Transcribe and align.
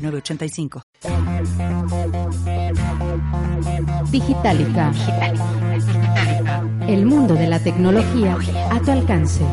985. 0.00 0.82
Digitalica. 4.10 4.92
El 6.86 7.06
mundo 7.06 7.34
de 7.34 7.46
la 7.46 7.58
tecnología 7.60 8.36
a 8.70 8.80
tu 8.80 8.90
alcance. 8.90 9.44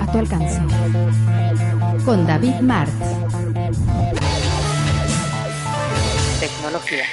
A 0.00 0.12
tu 0.12 0.18
alcance. 0.18 0.60
Con 2.04 2.26
David 2.26 2.60
Martz. 2.60 2.92
Tecnología. 6.40 7.04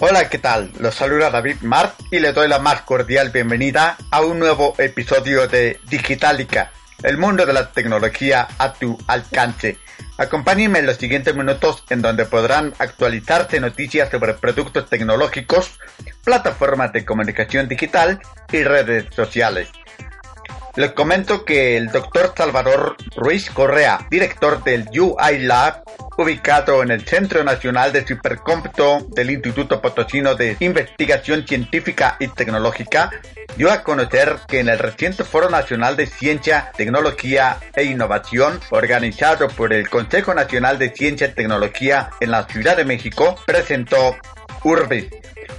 Hola, 0.00 0.28
¿qué 0.28 0.38
tal? 0.38 0.70
Los 0.78 0.94
saluda 0.94 1.28
David 1.28 1.56
Mart 1.62 1.98
y 2.12 2.20
le 2.20 2.32
doy 2.32 2.46
la 2.46 2.60
más 2.60 2.82
cordial 2.82 3.30
bienvenida 3.30 3.96
a 4.12 4.20
un 4.20 4.38
nuevo 4.38 4.76
episodio 4.78 5.48
de 5.48 5.80
Digitalica, 5.90 6.70
el 7.02 7.18
mundo 7.18 7.46
de 7.46 7.52
la 7.52 7.70
tecnología 7.70 8.48
a 8.58 8.72
tu 8.72 8.98
alcance. 9.06 9.78
Acompáñenme 10.16 10.80
en 10.80 10.86
los 10.86 10.96
siguientes 10.96 11.34
minutos 11.34 11.84
en 11.90 12.02
donde 12.02 12.24
podrán 12.24 12.74
actualizarse 12.78 13.60
noticias 13.60 14.10
sobre 14.10 14.34
productos 14.34 14.88
tecnológicos, 14.90 15.78
plataformas 16.24 16.92
de 16.92 17.04
comunicación 17.04 17.68
digital 17.68 18.20
y 18.50 18.64
redes 18.64 19.06
sociales. 19.14 19.70
Les 20.78 20.92
comento 20.92 21.44
que 21.44 21.76
el 21.76 21.88
doctor 21.88 22.32
Salvador 22.36 22.96
Ruiz 23.16 23.50
Correa, 23.50 24.06
director 24.12 24.62
del 24.62 24.86
UI 24.96 25.40
Lab, 25.40 25.82
ubicado 26.16 26.84
en 26.84 26.92
el 26.92 27.04
Centro 27.04 27.42
Nacional 27.42 27.92
de 27.92 28.06
Supercómputo 28.06 29.00
del 29.08 29.30
Instituto 29.30 29.82
Potosino 29.82 30.36
de 30.36 30.56
Investigación 30.60 31.44
Científica 31.48 32.14
y 32.20 32.28
Tecnológica, 32.28 33.10
dio 33.56 33.72
a 33.72 33.82
conocer 33.82 34.36
que 34.46 34.60
en 34.60 34.68
el 34.68 34.78
reciente 34.78 35.24
Foro 35.24 35.50
Nacional 35.50 35.96
de 35.96 36.06
Ciencia, 36.06 36.70
Tecnología 36.76 37.58
e 37.74 37.82
Innovación, 37.82 38.60
organizado 38.70 39.48
por 39.48 39.72
el 39.72 39.90
Consejo 39.90 40.32
Nacional 40.32 40.78
de 40.78 40.94
Ciencia 40.94 41.26
y 41.26 41.32
Tecnología 41.32 42.10
en 42.20 42.30
la 42.30 42.44
Ciudad 42.44 42.76
de 42.76 42.84
México, 42.84 43.36
presentó 43.44 44.16
Urbis, 44.62 45.08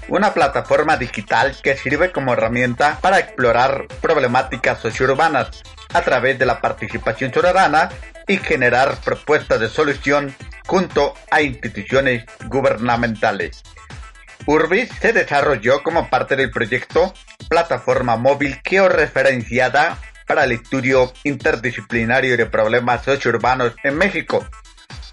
una 0.10 0.34
plataforma 0.34 0.98
digital 0.98 1.56
que 1.62 1.78
sirve 1.78 2.12
como 2.12 2.34
herramienta 2.34 3.00
para 3.02 3.20
explorar 3.20 3.88
problemáticas 4.02 4.80
sociourbanas 4.80 5.50
a 5.94 6.02
través 6.02 6.38
de 6.38 6.46
la 6.46 6.62
participación 6.62 7.32
ciudadana 7.32 7.90
y 8.28 8.38
generar 8.38 8.98
propuestas 8.98 9.60
de 9.60 9.70
solución 9.70 10.36
junto 10.66 11.16
a 11.32 11.42
instituciones 11.42 12.26
gubernamentales. 12.46 13.64
Urbis 14.46 14.90
se 15.02 15.14
desarrolló 15.14 15.84
como 15.84 16.10
parte 16.10 16.36
del 16.36 16.52
proyecto 16.52 17.14
Plataforma 17.50 18.18
Móvil 18.18 18.60
Georreferenciada 18.64 19.98
para 20.28 20.44
el 20.44 20.52
estudio 20.52 21.12
interdisciplinario 21.24 22.38
de 22.38 22.46
problemas 22.46 23.04
sociourbanos 23.04 23.74
en 23.84 23.98
México. 23.98 24.46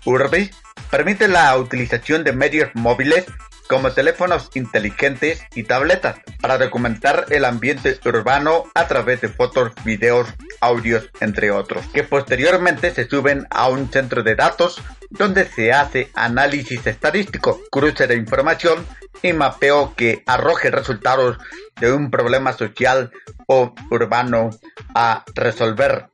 Urbis 0.05 0.51
permite 0.91 1.27
la 1.27 1.57
utilización 1.57 2.23
de 2.23 2.33
medios 2.33 2.71
móviles 2.75 3.25
como 3.69 3.93
teléfonos 3.93 4.51
inteligentes 4.55 5.43
y 5.55 5.65
tabletas 5.65 6.17
para 6.41 6.59
documentar 6.59 7.27
el 7.31 7.45
ambiente 7.45 7.99
urbano 8.05 8.65
a 8.75 8.87
través 8.87 9.21
de 9.21 9.29
fotos, 9.29 9.73
videos, 9.85 10.29
audios, 10.61 11.11
entre 11.21 11.51
otros, 11.51 11.85
que 11.93 12.05
posteriormente 12.05 12.93
se 12.93 13.09
suben 13.09 13.47
a 13.51 13.69
un 13.69 13.91
centro 13.91 14.23
de 14.23 14.35
datos 14.35 14.83
donde 15.11 15.47
se 15.47 15.73
hace 15.73 16.11
análisis 16.15 16.87
estadístico, 16.87 17.61
cruce 17.71 18.07
de 18.07 18.17
información 18.17 18.87
y 19.23 19.33
mapeo 19.33 19.95
que 19.95 20.23
arroje 20.27 20.71
resultados 20.71 21.39
de 21.81 21.93
un 21.93 22.11
problema 22.11 22.53
social 22.53 23.13
o 23.47 23.75
urbano 23.91 24.51
a 24.95 25.25
resolver. 25.35 26.09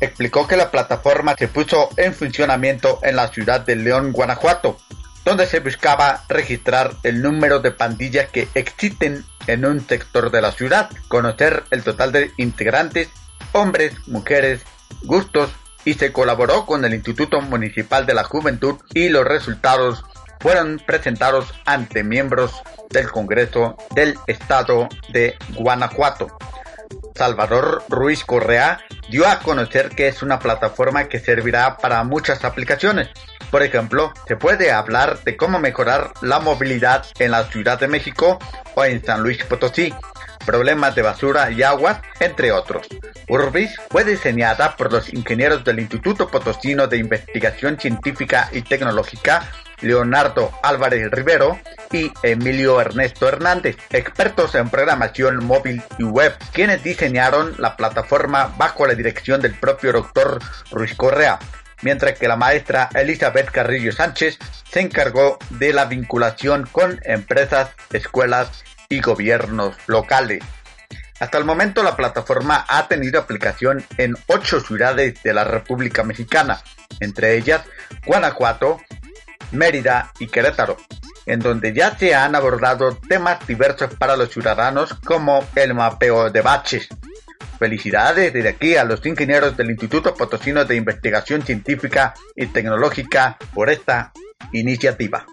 Explicó 0.00 0.48
que 0.48 0.56
la 0.56 0.70
plataforma 0.70 1.36
se 1.38 1.48
puso 1.48 1.90
en 1.96 2.12
funcionamiento 2.12 2.98
en 3.02 3.16
la 3.16 3.28
ciudad 3.28 3.60
de 3.60 3.76
León, 3.76 4.12
Guanajuato, 4.12 4.76
donde 5.24 5.46
se 5.46 5.60
buscaba 5.60 6.24
registrar 6.28 6.92
el 7.02 7.22
número 7.22 7.60
de 7.60 7.70
pandillas 7.70 8.28
que 8.30 8.48
existen 8.54 9.24
en 9.46 9.64
un 9.64 9.86
sector 9.86 10.30
de 10.30 10.42
la 10.42 10.52
ciudad, 10.52 10.90
conocer 11.08 11.64
el 11.70 11.82
total 11.82 12.12
de 12.12 12.30
integrantes, 12.36 13.08
hombres, 13.52 13.94
mujeres, 14.08 14.62
gustos, 15.02 15.50
y 15.84 15.94
se 15.94 16.12
colaboró 16.12 16.64
con 16.66 16.84
el 16.84 16.94
Instituto 16.94 17.40
Municipal 17.40 18.06
de 18.06 18.14
la 18.14 18.24
Juventud 18.24 18.76
y 18.94 19.08
los 19.08 19.24
resultados 19.24 20.04
fueron 20.40 20.80
presentados 20.84 21.52
ante 21.64 22.02
miembros 22.02 22.52
del 22.90 23.10
Congreso 23.10 23.76
del 23.94 24.16
Estado 24.26 24.88
de 25.12 25.36
Guanajuato. 25.54 26.36
Salvador 27.14 27.84
Ruiz 27.88 28.24
Correa 28.24 28.80
dio 29.08 29.26
a 29.26 29.40
conocer 29.40 29.90
que 29.90 30.08
es 30.08 30.22
una 30.22 30.38
plataforma 30.38 31.08
que 31.08 31.18
servirá 31.18 31.76
para 31.76 32.02
muchas 32.04 32.44
aplicaciones, 32.44 33.10
por 33.52 33.62
ejemplo, 33.62 34.14
se 34.26 34.36
puede 34.36 34.72
hablar 34.72 35.22
de 35.24 35.36
cómo 35.36 35.58
mejorar 35.58 36.14
la 36.22 36.40
movilidad 36.40 37.04
en 37.18 37.32
la 37.32 37.44
Ciudad 37.44 37.78
de 37.78 37.86
México 37.86 38.38
o 38.74 38.82
en 38.82 39.04
San 39.04 39.22
Luis 39.22 39.44
Potosí, 39.44 39.92
problemas 40.46 40.94
de 40.94 41.02
basura 41.02 41.50
y 41.50 41.62
agua, 41.62 42.00
entre 42.18 42.50
otros. 42.50 42.86
Urbis 43.28 43.76
fue 43.90 44.04
diseñada 44.04 44.74
por 44.74 44.90
los 44.90 45.12
ingenieros 45.12 45.64
del 45.64 45.80
Instituto 45.80 46.28
Potosino 46.28 46.86
de 46.86 46.96
Investigación 46.96 47.78
Científica 47.78 48.48
y 48.52 48.62
Tecnológica, 48.62 49.52
Leonardo 49.82 50.50
Álvarez 50.62 51.10
Rivero 51.10 51.58
y 51.90 52.10
Emilio 52.22 52.80
Ernesto 52.80 53.28
Hernández, 53.28 53.76
expertos 53.90 54.54
en 54.54 54.70
programación 54.70 55.44
móvil 55.44 55.82
y 55.98 56.04
web, 56.04 56.34
quienes 56.52 56.82
diseñaron 56.82 57.54
la 57.58 57.76
plataforma 57.76 58.54
bajo 58.56 58.86
la 58.86 58.94
dirección 58.94 59.40
del 59.40 59.54
propio 59.54 59.92
doctor 59.92 60.38
Ruiz 60.70 60.94
Correa 60.94 61.38
mientras 61.82 62.18
que 62.18 62.28
la 62.28 62.36
maestra 62.36 62.88
Elizabeth 62.94 63.50
Carrillo 63.50 63.92
Sánchez 63.92 64.38
se 64.70 64.80
encargó 64.80 65.38
de 65.50 65.72
la 65.72 65.84
vinculación 65.84 66.68
con 66.70 67.00
empresas, 67.04 67.70
escuelas 67.92 68.64
y 68.88 69.00
gobiernos 69.00 69.76
locales. 69.86 70.42
Hasta 71.20 71.38
el 71.38 71.44
momento 71.44 71.82
la 71.82 71.96
plataforma 71.96 72.64
ha 72.68 72.88
tenido 72.88 73.20
aplicación 73.20 73.84
en 73.96 74.16
ocho 74.26 74.60
ciudades 74.60 75.22
de 75.22 75.32
la 75.32 75.44
República 75.44 76.02
Mexicana, 76.02 76.62
entre 77.00 77.36
ellas 77.36 77.62
Guanajuato, 78.06 78.80
Mérida 79.52 80.12
y 80.18 80.26
Querétaro, 80.26 80.76
en 81.26 81.40
donde 81.40 81.72
ya 81.72 81.96
se 81.96 82.14
han 82.14 82.34
abordado 82.34 82.96
temas 83.08 83.46
diversos 83.46 83.94
para 83.94 84.16
los 84.16 84.30
ciudadanos 84.30 84.94
como 85.04 85.44
el 85.54 85.74
mapeo 85.74 86.30
de 86.30 86.40
baches, 86.40 86.88
Felicidades 87.62 88.32
desde 88.32 88.48
aquí 88.48 88.74
a 88.74 88.82
los 88.82 89.06
ingenieros 89.06 89.56
del 89.56 89.70
Instituto 89.70 90.16
Potosino 90.16 90.64
de 90.64 90.74
Investigación 90.74 91.42
Científica 91.42 92.12
y 92.34 92.46
Tecnológica 92.46 93.36
por 93.54 93.70
esta 93.70 94.10
iniciativa. 94.50 95.24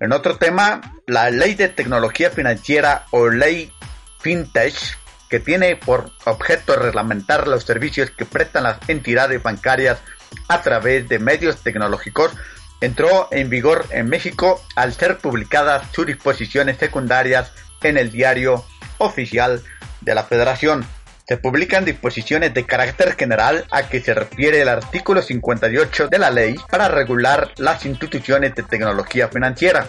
En 0.00 0.12
otro 0.12 0.36
tema, 0.36 1.00
la 1.06 1.30
Ley 1.30 1.54
de 1.54 1.70
Tecnología 1.70 2.28
Financiera 2.28 3.06
o 3.12 3.30
Ley 3.30 3.72
FinTech, 4.20 4.74
que 5.30 5.40
tiene 5.40 5.76
por 5.76 6.10
objeto 6.26 6.76
reglamentar 6.76 7.48
los 7.48 7.64
servicios 7.64 8.10
que 8.10 8.26
prestan 8.26 8.64
las 8.64 8.86
entidades 8.90 9.42
bancarias 9.42 10.00
a 10.48 10.62
través 10.62 11.08
de 11.08 11.18
medios 11.18 11.62
tecnológicos, 11.62 12.32
entró 12.80 13.28
en 13.30 13.48
vigor 13.50 13.86
en 13.90 14.08
México 14.08 14.62
al 14.76 14.92
ser 14.92 15.18
publicadas 15.18 15.86
sus 15.92 16.06
disposiciones 16.06 16.78
secundarias 16.78 17.52
en 17.82 17.96
el 17.96 18.10
diario 18.10 18.64
oficial 18.98 19.62
de 20.00 20.14
la 20.14 20.24
Federación. 20.24 20.86
Se 21.26 21.38
publican 21.38 21.86
disposiciones 21.86 22.52
de 22.52 22.66
carácter 22.66 23.16
general 23.16 23.64
a 23.70 23.88
que 23.88 24.00
se 24.00 24.12
refiere 24.12 24.60
el 24.60 24.68
artículo 24.68 25.22
58 25.22 26.08
de 26.08 26.18
la 26.18 26.30
ley 26.30 26.56
para 26.70 26.88
regular 26.88 27.52
las 27.56 27.86
instituciones 27.86 28.54
de 28.54 28.62
tecnología 28.62 29.28
financiera. 29.28 29.88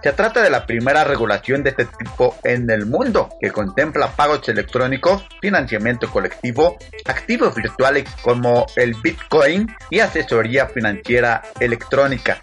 Se 0.00 0.12
trata 0.12 0.42
de 0.42 0.50
la 0.50 0.64
primera 0.64 1.02
regulación 1.02 1.64
de 1.64 1.70
este 1.70 1.84
tipo 1.86 2.36
en 2.44 2.70
el 2.70 2.86
mundo, 2.86 3.30
que 3.40 3.50
contempla 3.50 4.12
pagos 4.12 4.48
electrónicos, 4.48 5.26
financiamiento 5.40 6.08
colectivo, 6.08 6.78
activos 7.04 7.56
virtuales 7.56 8.04
como 8.22 8.66
el 8.76 8.94
Bitcoin 9.02 9.66
y 9.90 9.98
asesoría 9.98 10.66
financiera 10.68 11.42
electrónica. 11.58 12.40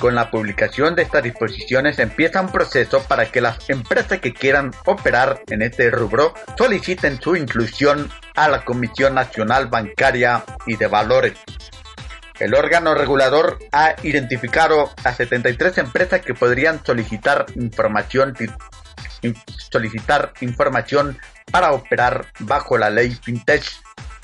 Con 0.00 0.16
la 0.16 0.30
publicación 0.32 0.96
de 0.96 1.02
estas 1.02 1.22
disposiciones 1.22 1.98
empieza 2.00 2.40
un 2.40 2.50
proceso 2.50 3.02
para 3.02 3.30
que 3.30 3.40
las 3.40 3.70
empresas 3.70 4.18
que 4.18 4.32
quieran 4.32 4.72
operar 4.86 5.42
en 5.48 5.62
este 5.62 5.90
rubro 5.90 6.34
soliciten 6.58 7.20
su 7.20 7.36
inclusión 7.36 8.10
a 8.34 8.48
la 8.48 8.64
Comisión 8.64 9.14
Nacional 9.14 9.68
Bancaria 9.68 10.42
y 10.66 10.76
de 10.76 10.86
Valores. 10.88 11.34
El 12.40 12.54
órgano 12.54 12.94
regulador 12.94 13.58
ha 13.70 13.94
identificado 14.02 14.90
a 15.04 15.14
73 15.14 15.76
empresas 15.76 16.22
que 16.22 16.32
podrían 16.32 16.84
solicitar 16.84 17.44
información 17.54 18.34
solicitar 19.70 20.32
información 20.40 21.18
para 21.52 21.72
operar 21.72 22.26
bajo 22.38 22.78
la 22.78 22.88
ley 22.88 23.10
FinTech. 23.10 23.62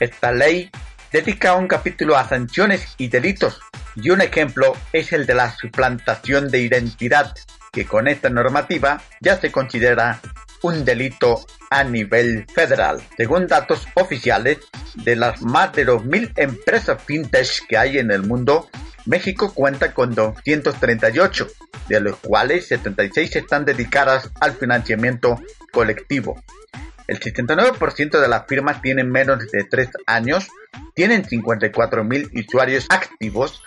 Esta 0.00 0.32
ley 0.32 0.70
dedica 1.12 1.54
un 1.54 1.68
capítulo 1.68 2.16
a 2.16 2.26
sanciones 2.26 2.94
y 2.96 3.08
delitos 3.08 3.60
y 3.94 4.08
un 4.08 4.22
ejemplo 4.22 4.74
es 4.94 5.12
el 5.12 5.26
de 5.26 5.34
la 5.34 5.54
suplantación 5.54 6.48
de 6.48 6.60
identidad, 6.60 7.34
que 7.70 7.86
con 7.86 8.08
esta 8.08 8.30
normativa 8.30 9.02
ya 9.20 9.38
se 9.38 9.52
considera 9.52 10.20
un 10.62 10.84
delito 10.84 11.46
a 11.70 11.84
nivel 11.84 12.46
federal. 12.52 13.02
Según 13.16 13.46
datos 13.46 13.86
oficiales, 13.94 14.58
de 14.94 15.16
las 15.16 15.42
más 15.42 15.72
de 15.72 15.86
2.000 15.86 16.32
empresas 16.36 17.02
fintech 17.02 17.66
que 17.68 17.76
hay 17.76 17.98
en 17.98 18.10
el 18.10 18.22
mundo, 18.22 18.68
México 19.04 19.52
cuenta 19.54 19.94
con 19.94 20.14
238, 20.14 21.46
de 21.88 22.00
los 22.00 22.16
cuales 22.16 22.66
76 22.68 23.36
están 23.36 23.64
dedicadas 23.64 24.30
al 24.40 24.52
financiamiento 24.54 25.40
colectivo. 25.72 26.42
El 27.06 27.20
79% 27.20 28.20
de 28.20 28.28
las 28.28 28.46
firmas 28.46 28.82
tienen 28.82 29.10
menos 29.10 29.38
de 29.50 29.64
3 29.64 29.90
años, 30.06 30.48
tienen 30.94 31.24
54.000 31.24 32.44
usuarios 32.44 32.86
activos, 32.88 33.62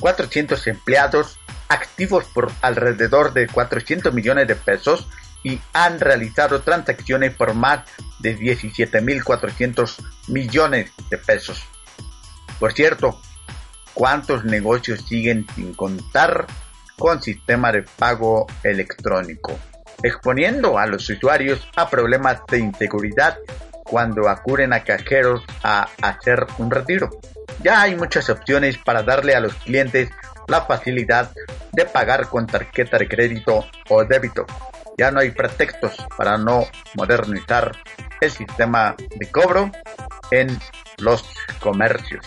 400 0.00 0.66
empleados 0.66 1.38
activos 1.68 2.24
por 2.24 2.50
alrededor 2.60 3.32
de 3.32 3.46
400 3.46 4.12
millones 4.12 4.48
de 4.48 4.56
pesos 4.56 5.08
y 5.42 5.60
han 5.72 6.00
realizado 6.00 6.62
transacciones 6.62 7.34
por 7.34 7.54
más 7.54 7.84
de 8.20 8.38
17.400 8.38 9.96
millones 10.28 10.90
de 11.10 11.18
pesos. 11.18 11.62
Por 12.58 12.72
cierto, 12.72 13.20
¿cuántos 13.94 14.44
negocios 14.44 15.04
siguen 15.08 15.46
sin 15.54 15.74
contar 15.74 16.46
con 16.96 17.22
sistema 17.22 17.72
de 17.72 17.82
pago 17.82 18.46
electrónico? 18.62 19.58
exponiendo 20.02 20.78
a 20.78 20.86
los 20.86 21.08
usuarios 21.08 21.66
a 21.76 21.88
problemas 21.88 22.40
de 22.48 22.58
inseguridad 22.58 23.38
cuando 23.84 24.28
acuden 24.28 24.72
a 24.72 24.82
cajeros 24.82 25.42
a 25.62 25.88
hacer 26.02 26.46
un 26.58 26.70
retiro. 26.70 27.10
Ya 27.62 27.82
hay 27.82 27.94
muchas 27.94 28.28
opciones 28.30 28.78
para 28.78 29.02
darle 29.02 29.34
a 29.34 29.40
los 29.40 29.54
clientes 29.54 30.10
la 30.48 30.62
facilidad 30.62 31.30
de 31.72 31.84
pagar 31.84 32.28
con 32.28 32.46
tarjeta 32.46 32.98
de 32.98 33.08
crédito 33.08 33.64
o 33.88 34.04
débito. 34.04 34.46
Ya 34.98 35.10
no 35.10 35.20
hay 35.20 35.30
pretextos 35.30 35.96
para 36.16 36.36
no 36.38 36.66
modernizar 36.94 37.72
el 38.20 38.30
sistema 38.30 38.94
de 39.16 39.30
cobro 39.30 39.70
en 40.30 40.58
los 40.98 41.24
comercios. 41.60 42.24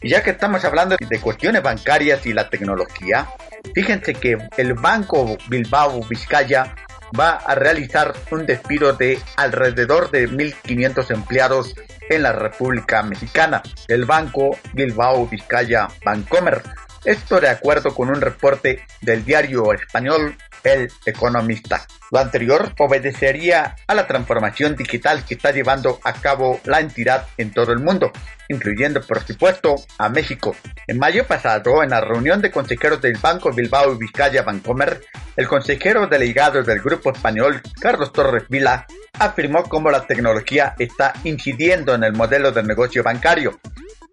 Y 0.00 0.10
ya 0.10 0.22
que 0.22 0.30
estamos 0.30 0.64
hablando 0.64 0.96
de 0.98 1.20
cuestiones 1.20 1.62
bancarias 1.62 2.24
y 2.24 2.32
la 2.32 2.48
tecnología, 2.48 3.28
Fíjense 3.74 4.14
que 4.14 4.38
el 4.56 4.74
Banco 4.74 5.36
Bilbao 5.48 6.02
Vizcaya 6.08 6.74
va 7.18 7.36
a 7.36 7.54
realizar 7.54 8.14
un 8.30 8.46
despido 8.46 8.92
de 8.92 9.18
alrededor 9.36 10.10
de 10.10 10.28
1.500 10.28 11.10
empleados 11.10 11.74
en 12.08 12.22
la 12.22 12.32
República 12.32 13.02
Mexicana. 13.02 13.62
El 13.86 14.04
Banco 14.04 14.56
Bilbao 14.72 15.26
Vizcaya 15.26 15.88
Bancomer. 16.04 16.62
Esto 17.04 17.40
de 17.40 17.48
acuerdo 17.48 17.94
con 17.94 18.08
un 18.08 18.20
reporte 18.20 18.84
del 19.00 19.24
diario 19.24 19.72
español 19.72 20.36
El 20.64 20.90
Economista. 21.06 21.86
Lo 22.10 22.18
anterior 22.18 22.72
obedecería 22.78 23.76
a 23.86 23.94
la 23.94 24.06
transformación 24.06 24.74
digital 24.74 25.24
que 25.24 25.34
está 25.34 25.52
llevando 25.52 26.00
a 26.02 26.14
cabo 26.14 26.60
la 26.64 26.80
entidad 26.80 27.26
en 27.36 27.52
todo 27.52 27.72
el 27.72 27.78
mundo, 27.78 28.10
incluyendo 28.48 29.00
por 29.02 29.22
supuesto 29.22 29.76
a 29.98 30.08
México. 30.08 30.56
En 30.86 30.98
mayo 30.98 31.24
pasado, 31.26 31.82
en 31.82 31.90
la 31.90 32.00
reunión 32.00 32.42
de 32.42 32.50
consejeros 32.50 33.00
del 33.00 33.18
Banco 33.18 33.52
Bilbao 33.52 33.94
y 33.94 33.98
Vizcaya 33.98 34.42
Bancomer, 34.42 35.00
el 35.36 35.46
consejero 35.46 36.06
delegado 36.08 36.62
del 36.64 36.80
grupo 36.80 37.12
español, 37.12 37.62
Carlos 37.80 38.12
Torres 38.12 38.44
Vila, 38.48 38.86
afirmó 39.18 39.64
cómo 39.64 39.90
la 39.90 40.06
tecnología 40.06 40.74
está 40.78 41.12
incidiendo 41.24 41.94
en 41.94 42.02
el 42.02 42.12
modelo 42.12 42.50
de 42.50 42.62
negocio 42.62 43.02
bancario 43.02 43.60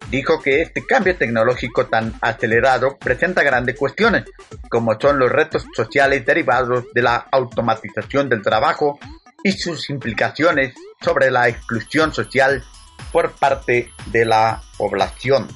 dijo 0.09 0.41
que 0.41 0.61
este 0.61 0.85
cambio 0.85 1.17
tecnológico 1.17 1.87
tan 1.87 2.13
acelerado 2.21 2.97
presenta 2.97 3.43
grandes 3.43 3.77
cuestiones, 3.77 4.25
como 4.69 4.99
son 4.99 5.19
los 5.19 5.31
retos 5.31 5.65
sociales 5.75 6.25
derivados 6.25 6.85
de 6.93 7.01
la 7.01 7.27
automatización 7.31 8.29
del 8.29 8.41
trabajo 8.41 8.99
y 9.43 9.51
sus 9.51 9.89
implicaciones 9.89 10.73
sobre 11.01 11.31
la 11.31 11.47
exclusión 11.47 12.13
social 12.13 12.63
por 13.11 13.31
parte 13.31 13.91
de 14.07 14.25
la 14.25 14.61
población. 14.77 15.47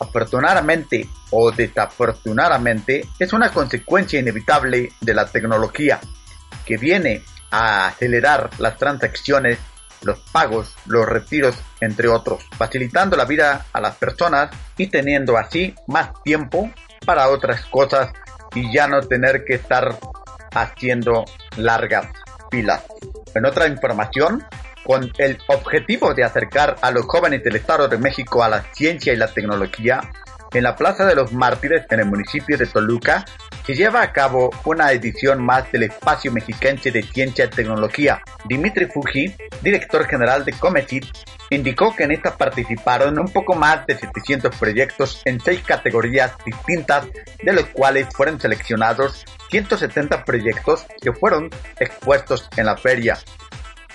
Afortunadamente 0.00 1.08
o 1.30 1.50
desafortunadamente 1.50 3.06
es 3.18 3.32
una 3.32 3.50
consecuencia 3.50 4.20
inevitable 4.20 4.92
de 5.00 5.14
la 5.14 5.26
tecnología 5.26 6.00
que 6.64 6.76
viene 6.76 7.22
a 7.50 7.86
acelerar 7.88 8.50
las 8.58 8.76
transacciones 8.76 9.58
los 10.02 10.18
pagos, 10.32 10.74
los 10.86 11.06
retiros, 11.06 11.56
entre 11.80 12.08
otros, 12.08 12.44
facilitando 12.56 13.16
la 13.16 13.24
vida 13.24 13.66
a 13.72 13.80
las 13.80 13.96
personas 13.96 14.50
y 14.76 14.88
teniendo 14.88 15.36
así 15.36 15.74
más 15.86 16.10
tiempo 16.22 16.70
para 17.04 17.28
otras 17.28 17.64
cosas 17.66 18.12
y 18.54 18.72
ya 18.72 18.86
no 18.86 19.00
tener 19.02 19.44
que 19.44 19.54
estar 19.54 19.98
haciendo 20.54 21.24
largas 21.56 22.06
filas. 22.50 22.82
En 23.34 23.44
otra 23.44 23.66
información, 23.66 24.44
con 24.84 25.10
el 25.18 25.38
objetivo 25.48 26.14
de 26.14 26.24
acercar 26.24 26.76
a 26.80 26.90
los 26.90 27.04
jóvenes 27.06 27.44
del 27.44 27.56
Estado 27.56 27.88
de 27.88 27.98
México 27.98 28.42
a 28.42 28.48
la 28.48 28.62
ciencia 28.72 29.12
y 29.12 29.16
la 29.16 29.32
tecnología, 29.32 30.00
en 30.52 30.62
la 30.62 30.76
Plaza 30.76 31.04
de 31.04 31.14
los 31.14 31.32
Mártires, 31.32 31.84
en 31.90 32.00
el 32.00 32.06
municipio 32.06 32.56
de 32.56 32.66
Toluca, 32.66 33.24
se 33.68 33.74
lleva 33.74 34.00
a 34.00 34.14
cabo 34.14 34.48
una 34.64 34.92
edición 34.92 35.44
más 35.44 35.70
del 35.70 35.82
Espacio 35.82 36.32
Mexiquense 36.32 36.90
de 36.90 37.02
Ciencia 37.02 37.44
y 37.44 37.48
Tecnología. 37.50 38.22
Dimitri 38.46 38.86
Fuji, 38.86 39.34
director 39.60 40.06
general 40.06 40.46
de 40.46 40.54
Comesit, 40.54 41.04
indicó 41.50 41.94
que 41.94 42.04
en 42.04 42.12
esta 42.12 42.34
participaron 42.34 43.18
un 43.18 43.28
poco 43.30 43.54
más 43.54 43.84
de 43.86 43.98
700 43.98 44.56
proyectos 44.56 45.20
en 45.26 45.38
seis 45.38 45.60
categorías 45.60 46.32
distintas, 46.46 47.08
de 47.42 47.52
los 47.52 47.66
cuales 47.66 48.08
fueron 48.14 48.40
seleccionados 48.40 49.26
170 49.50 50.24
proyectos 50.24 50.86
que 51.02 51.12
fueron 51.12 51.50
expuestos 51.78 52.48
en 52.56 52.64
la 52.64 52.78
feria. 52.78 53.18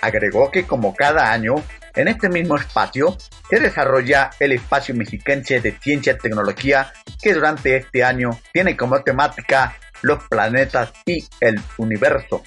Agregó 0.02 0.52
que 0.52 0.68
como 0.68 0.94
cada 0.94 1.32
año, 1.32 1.56
en 1.96 2.10
este 2.10 2.30
mismo 2.30 2.58
espacio 2.58 3.18
se 3.50 3.60
desarrolla 3.60 4.30
el 4.40 4.54
espacio 4.54 4.96
mexiquense 4.96 5.60
de 5.60 5.78
ciencia 5.80 6.14
y 6.14 6.18
tecnología 6.18 6.92
que 7.22 7.34
durante 7.34 7.78
este 7.78 8.04
año 8.04 8.32
tiene 8.52 8.76
como 8.76 9.02
temática 9.02 9.76
los 10.02 10.24
planetas 10.28 10.92
y 11.06 11.26
el 11.40 11.60
universo. 11.78 12.44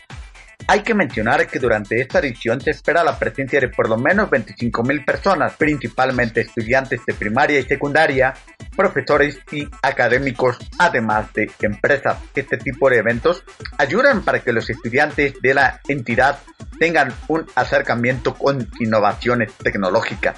Hay 0.68 0.82
que 0.82 0.94
mencionar 0.94 1.47
que 1.47 1.61
durante 1.61 2.00
esta 2.00 2.18
edición 2.18 2.61
se 2.61 2.71
espera 2.71 3.04
la 3.04 3.18
presencia 3.18 3.61
de 3.61 3.68
por 3.68 3.88
lo 3.88 3.99
menos 3.99 4.28
25.000 4.30 5.04
personas, 5.04 5.54
principalmente 5.54 6.40
estudiantes 6.40 7.02
de 7.06 7.14
primaria 7.14 7.61
y 7.61 7.62
secundaria, 7.62 8.35
profesores 8.75 9.38
y 9.52 9.68
académicos, 9.82 10.59
además 10.78 11.32
de 11.35 11.50
empresas. 11.61 12.18
Este 12.35 12.56
tipo 12.56 12.90
de 12.90 12.99
eventos 12.99 13.44
ayudan 13.78 14.23
para 14.23 14.40
que 14.40 14.52
los 14.52 14.68
estudiantes 14.68 15.35
de 15.40 15.54
la 15.54 15.80
entidad 15.87 16.40
tengan 16.80 17.12
un 17.28 17.47
acercamiento 17.54 18.35
con 18.35 18.68
innovaciones 18.80 19.52
tecnológicas. 19.52 20.37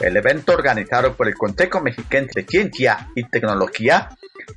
El 0.00 0.16
evento 0.16 0.52
organizado 0.52 1.14
por 1.14 1.28
el 1.28 1.34
Consejo 1.34 1.80
Mexicano 1.80 2.26
de 2.34 2.44
Ciencia 2.44 3.08
y 3.14 3.22
Tecnología 3.28 4.08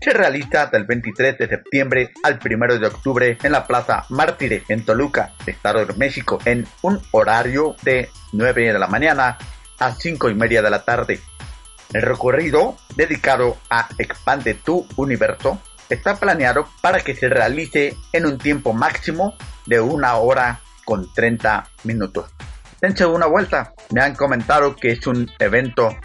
se 0.01 0.11
realiza 0.11 0.65
del 0.65 0.85
23 0.85 1.37
de 1.37 1.47
septiembre 1.47 2.11
al 2.23 2.39
1 2.43 2.79
de 2.79 2.87
octubre 2.87 3.37
en 3.43 3.51
la 3.51 3.67
Plaza 3.67 4.05
Mártires 4.09 4.63
en 4.69 4.83
Toluca, 4.83 5.33
Estado 5.45 5.85
de 5.85 5.93
México, 5.93 6.39
en 6.45 6.65
un 6.81 6.99
horario 7.11 7.75
de 7.83 8.09
9 8.33 8.73
de 8.73 8.79
la 8.79 8.87
mañana 8.87 9.37
a 9.79 9.91
5 9.91 10.29
y 10.29 10.33
media 10.33 10.63
de 10.63 10.71
la 10.71 10.83
tarde. 10.83 11.19
El 11.93 12.01
recorrido 12.01 12.75
dedicado 12.95 13.57
a 13.69 13.87
Expande 13.99 14.55
tu 14.55 14.87
Universo 14.95 15.61
está 15.87 16.15
planeado 16.15 16.67
para 16.81 17.01
que 17.01 17.15
se 17.15 17.29
realice 17.29 17.95
en 18.11 18.25
un 18.25 18.39
tiempo 18.39 18.73
máximo 18.73 19.35
de 19.67 19.79
una 19.79 20.15
hora 20.15 20.61
con 20.83 21.13
30 21.13 21.69
minutos 21.83 22.25
dense 22.81 23.05
una 23.05 23.25
vuelta. 23.25 23.73
Me 23.91 24.01
han 24.01 24.15
comentado 24.15 24.75
que 24.75 24.91
es 24.91 25.07
un 25.07 25.29
evento 25.39 25.95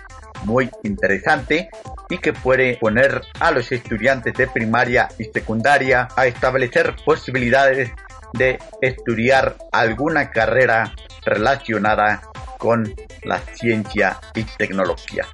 muy 0.45 0.71
interesante 0.83 1.69
y 2.09 2.19
que 2.19 2.33
puede 2.33 2.77
poner 2.77 3.23
a 3.41 3.51
los 3.51 3.71
estudiantes 3.73 4.35
de 4.35 4.47
primaria 4.49 5.09
y 5.19 5.25
secundaria 5.25 6.09
a 6.17 6.27
establecer 6.27 6.97
posibilidades 7.05 7.91
de 8.33 8.59
estudiar 8.81 9.57
alguna 9.73 10.31
carrera 10.31 10.95
relacionada 11.25 12.23
con 12.59 12.95
la 13.25 13.39
ciencia 13.39 14.19
y 14.35 14.45
tecnología. 14.45 15.27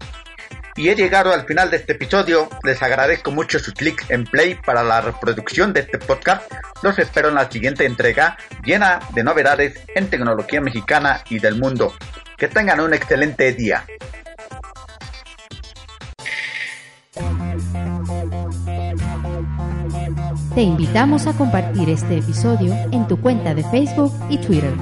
Y 0.78 0.90
he 0.90 0.94
llegado 0.94 1.32
al 1.32 1.44
final 1.44 1.72
de 1.72 1.78
este 1.78 1.94
episodio. 1.94 2.48
Les 2.62 2.80
agradezco 2.80 3.32
mucho 3.32 3.58
su 3.58 3.72
clic 3.72 4.08
en 4.10 4.22
play 4.22 4.54
para 4.54 4.84
la 4.84 5.00
reproducción 5.00 5.72
de 5.72 5.80
este 5.80 5.98
podcast. 5.98 6.48
Los 6.84 6.96
espero 7.00 7.30
en 7.30 7.34
la 7.34 7.50
siguiente 7.50 7.84
entrega 7.84 8.38
llena 8.64 9.00
de 9.12 9.24
novedades 9.24 9.76
en 9.92 10.08
tecnología 10.08 10.60
mexicana 10.60 11.24
y 11.30 11.40
del 11.40 11.56
mundo. 11.56 11.92
Que 12.36 12.46
tengan 12.46 12.78
un 12.78 12.94
excelente 12.94 13.52
día. 13.54 13.84
Te 20.54 20.60
invitamos 20.62 21.26
a 21.26 21.32
compartir 21.32 21.90
este 21.90 22.18
episodio 22.18 22.72
en 22.92 23.08
tu 23.08 23.20
cuenta 23.20 23.52
de 23.52 23.64
Facebook 23.64 24.12
y 24.30 24.38
Twitter. 24.38 24.72